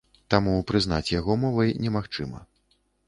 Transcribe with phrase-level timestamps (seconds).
[0.33, 2.39] Таму прызнаць яго мовай немагчыма.